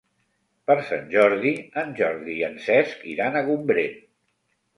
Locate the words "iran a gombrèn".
3.13-4.03